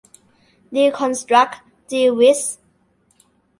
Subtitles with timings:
[0.73, 1.49] ดีคอนสตรัค
[1.89, 2.57] ติวิสม์